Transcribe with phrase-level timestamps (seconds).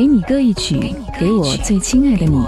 [0.00, 2.42] 给你歌一曲，给我最亲爱的你。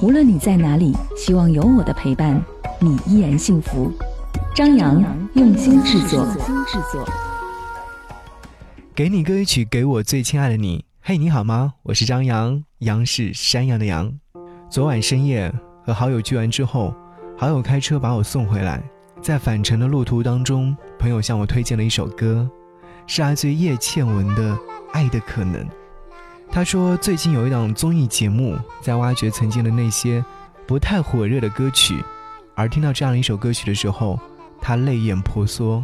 [0.00, 2.40] 无论你在哪里，希望有我的陪伴，
[2.78, 3.90] 你依然幸福。
[4.54, 5.02] 张扬
[5.34, 6.24] 用心制作。
[8.94, 10.84] 给你歌一曲，给我最亲爱的你。
[11.00, 11.72] 嘿，你好吗？
[11.82, 14.12] 我是张扬，杨是山羊的羊。
[14.70, 15.52] 昨晚深夜
[15.84, 16.94] 和好友聚完之后，
[17.36, 18.80] 好友开车把我送回来，
[19.20, 22.48] 在返程的路途当中，朋友向我推荐了一首歌，
[23.08, 24.54] 是来自于叶倩文的
[24.92, 25.60] 《爱的可能》。
[26.52, 30.22] 他说最近有一档综艺节目在挖掘曾经的那些
[30.66, 32.04] 不太火热的歌曲，
[32.54, 34.20] 而听到这样一首歌曲的时候，
[34.60, 35.82] 他泪眼婆娑，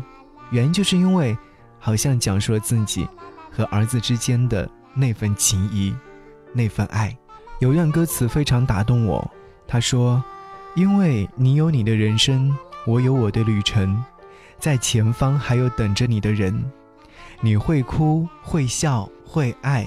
[0.50, 1.36] 原因就是因为。
[1.80, 3.06] 好像讲述了自己
[3.52, 5.94] 和儿子之间的那份情谊，
[6.52, 7.16] 那份爱。
[7.60, 9.30] 有一段歌词非常打动我，
[9.64, 10.22] 他说
[10.74, 12.52] ：“因为你有你的人生，
[12.84, 14.02] 我有我的旅程，
[14.58, 16.64] 在前方还有等着你的人。
[17.40, 19.86] 你会哭，会笑，会爱，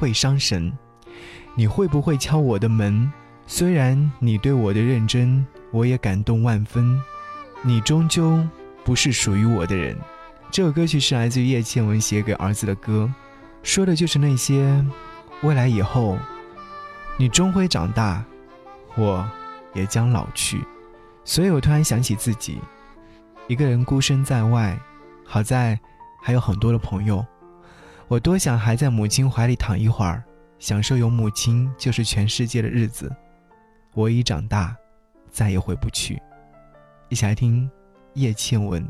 [0.00, 0.72] 会伤神。
[1.54, 3.12] 你会不会敲我的门？
[3.46, 6.98] 虽然你对我的认真，我也感动万分。
[7.62, 8.42] 你终究
[8.82, 9.94] 不是属于我的人。”
[10.50, 13.12] 这首歌曲是来自于叶倩文写给儿子的歌，
[13.62, 14.84] 说的就是那些
[15.42, 16.18] 未来以后，
[17.18, 18.24] 你终会长大，
[18.96, 19.28] 我
[19.74, 20.64] 也将老去。
[21.24, 22.58] 所以我突然想起自己，
[23.46, 24.76] 一个人孤身在外，
[25.24, 25.78] 好在
[26.22, 27.24] 还有很多的朋友。
[28.10, 30.20] 我多想还在母亲怀里躺一会儿，
[30.58, 33.08] 享受有母亲就是全世界的日子。
[33.94, 34.76] 我已长大，
[35.30, 36.20] 再也回不去。
[37.08, 37.70] 一起来听
[38.14, 38.84] 叶倩文。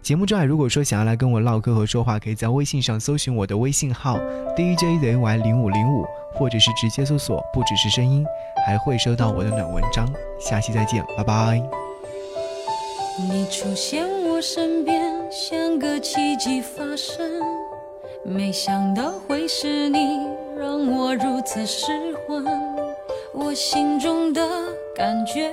[0.00, 4.18] 节目之外，如果说想要来跟我唠嗑和说话，可以在微信上搜寻我的微信号
[4.56, 8.26] DJZY 零五零五，或者是直接搜索“不只是声音”，
[8.66, 10.12] 还会收到我的暖文章。
[10.40, 11.62] 下期再见，拜拜。
[13.30, 17.40] 你出现我身边，像个奇迹发生，
[18.24, 19.98] 没想到会是你，
[20.56, 21.92] 让我如此失
[22.26, 22.44] 魂。
[23.34, 24.40] 我心中的
[24.94, 25.50] 感觉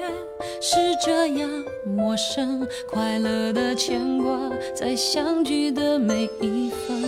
[0.62, 1.50] 是这样
[1.84, 7.02] 陌生，快乐的牵挂在相聚的每一分。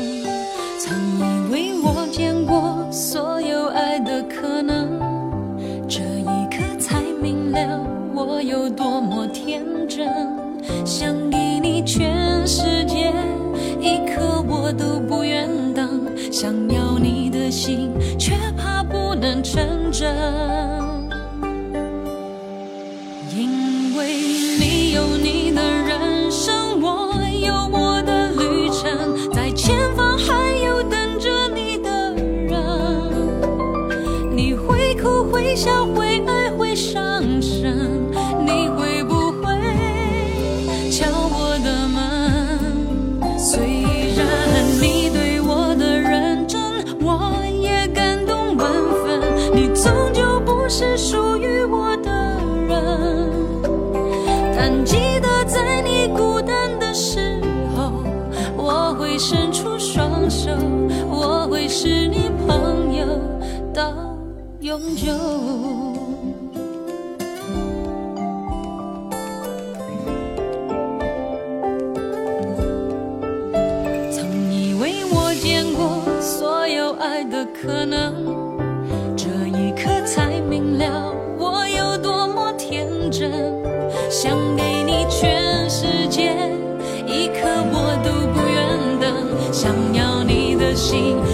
[0.80, 5.00] 曾以为我见过所有爱的可能，
[5.88, 7.80] 这一刻才明了
[8.16, 10.10] 我有多么天真。
[10.86, 12.21] 想给你全
[17.52, 20.91] 心，却怕不能成真。
[54.86, 57.40] 记得在你孤单的时
[57.76, 57.92] 候
[58.58, 60.50] 我会伸出双手
[61.10, 63.06] 我会是你朋友
[63.74, 63.94] 到
[64.60, 65.12] 永久。
[74.12, 78.14] 曾以为我见过所有爱的可能
[79.16, 81.21] 这一刻才明了
[90.92, 91.31] 界，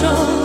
[0.00, 0.37] 手。